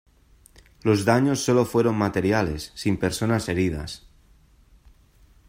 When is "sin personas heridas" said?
2.73-4.09